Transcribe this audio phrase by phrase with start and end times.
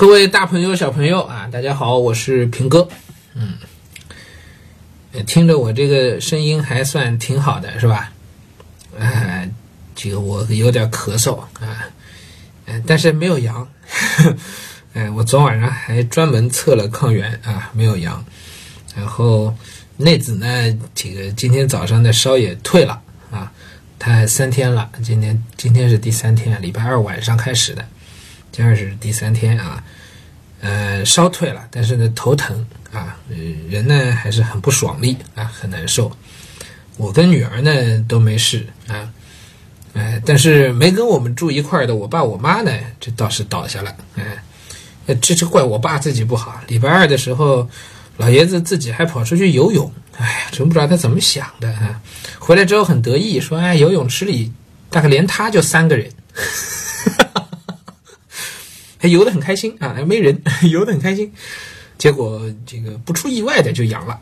[0.00, 2.88] 各位大朋友、小朋友啊，大家好，我是平哥。
[3.34, 3.58] 嗯，
[5.26, 8.10] 听着我这个声音还算挺好的，是吧？
[8.98, 9.46] 啊，
[9.94, 11.86] 这个我有点咳嗽啊，
[12.64, 13.68] 嗯，但是没有阳。
[14.94, 18.24] 哎， 我昨晚上还专门测了抗原啊，没有阳。
[18.96, 19.54] 然后
[19.98, 23.52] 内子呢，这个今天早上的烧也退了啊，
[23.98, 27.84] 他三天了，今天今天是第三天，礼拜二晚上开始的。
[28.52, 29.82] 今儿是第三天啊，
[30.60, 33.16] 呃，烧退了，但是呢头疼啊，
[33.68, 36.10] 人呢还是很不爽利啊，很难受。
[36.96, 39.08] 我跟女儿呢都没事啊，
[39.94, 46.60] 哎，但是没跟我们住一块儿的我爸我妈呢，这倒是倒下了，哎，这这怪我爸自己不好。
[46.66, 47.68] 礼拜二的时候，
[48.18, 52.00] 老爷子自己还跑出去游泳，哎，真不知道他怎么想的啊。
[52.38, 54.52] 回来之后很得意，说哎，游泳池里
[54.90, 56.10] 大概连他就三个人。
[59.00, 60.40] 还游得很开心啊，还没人，
[60.70, 61.32] 游得很开心。
[61.98, 64.20] 结果这个不出意外的就阳了，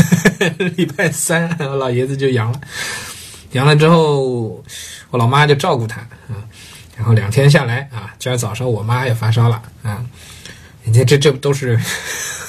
[0.76, 2.60] 礼拜三老爷子就阳了。
[3.52, 4.62] 阳了之后，
[5.10, 6.44] 我老妈就照顾他啊。
[6.96, 10.04] 然后两天下来啊，今儿早上我妈也发烧了啊。
[10.84, 11.78] 你看这这都是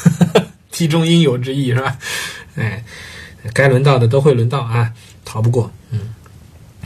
[0.72, 1.98] 题中应有之意是吧？
[2.56, 2.84] 哎，
[3.54, 4.92] 该轮到的都会轮到啊，
[5.26, 5.72] 逃不过。
[5.90, 6.14] 嗯，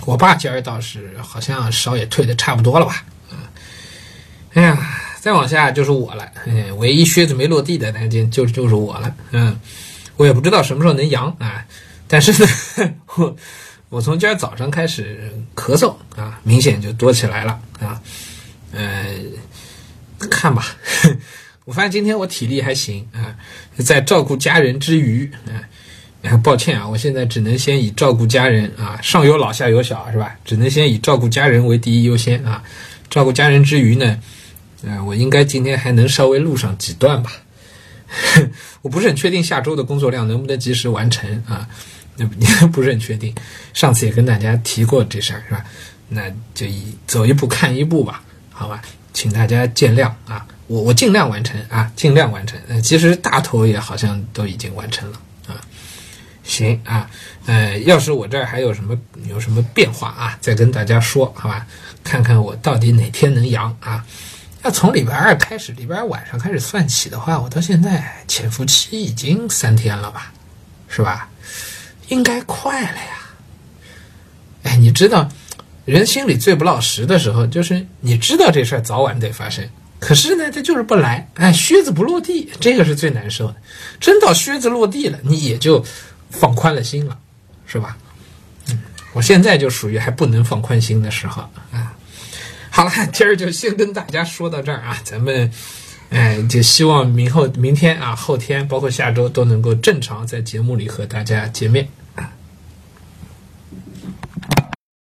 [0.06, 3.04] 我爸今儿倒是好像烧也退的差不多了吧？
[4.56, 4.78] 哎呀，
[5.20, 6.24] 再往下就是我了。
[6.48, 9.14] 哎，唯一靴子没落地的，那就就就是我了。
[9.32, 9.58] 嗯，
[10.18, 11.66] 我也不知道什么时候能阳啊。
[12.08, 13.36] 但是呢， 我
[13.90, 18.02] 我从今儿早上开始咳嗽啊，明显就多起来了啊。
[18.72, 19.06] 呃，
[20.30, 20.66] 看吧，
[21.66, 23.36] 我发现今天我体力还行啊，
[23.84, 25.30] 在照顾家人之余
[26.24, 30.34] 啊，抱歉啊，我现在只能先以照顾家人啊，上有老下有小是吧？
[30.46, 32.64] 只能先以照顾家人为第一优先啊。
[33.10, 34.20] 照顾家人之余呢。
[34.88, 37.32] 啊，我应该今天还能稍微录上几段吧？
[38.84, 41.68] 我不是很确定下周的工作量能不能及时完成啊？
[42.18, 42.26] 那
[42.72, 43.34] 不是很确定。
[43.74, 45.66] 上次也跟大家提过这事儿，是吧？
[46.10, 46.24] 那
[46.54, 48.22] 就以走一步看一步吧，
[48.52, 48.82] 好吧？
[49.12, 50.46] 请大家见谅啊！
[50.68, 52.60] 我我尽量完成啊，尽量完成。
[52.68, 55.20] 呃，其实大头也好像都已经完成了。
[56.46, 57.10] 行啊，
[57.48, 58.98] 呃，要是我这儿还有什么
[59.28, 61.66] 有什么变化啊，再跟大家说，好吧？
[62.04, 64.06] 看看我到底哪天能阳啊？
[64.64, 70.32] 要从礼拜二开始，礼拜二晚上开始算起的话，我到现在潜伏期已经三天了吧，
[70.88, 71.30] 是吧？
[72.10, 73.30] 应该快了呀。
[74.64, 75.30] 哎，你知道，
[75.86, 79.68] 人心里最不老实的时候，就是你知道这事儿早晚得发生，
[80.00, 81.28] 可是呢，他就是不来。
[81.36, 83.56] 哎，靴子不落地，这个是最难受的。
[84.00, 85.84] 真到靴子落地了，你也就
[86.40, 87.18] 放宽了心了，
[87.66, 87.98] 是吧？
[88.70, 88.80] 嗯，
[89.14, 91.42] 我现在就属于还不能放宽心的时候
[91.72, 91.94] 啊。
[92.70, 95.52] 好了， 今儿就先跟大家说到这儿啊，咱们，
[96.10, 101.88] 哎，就希望明后、明天啊、后天，包括下周都能够正常在节目里和大家见面。